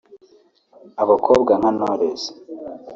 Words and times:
Abakobwa 1.03 1.51
nka 1.59 1.69
Knowless 1.75 2.23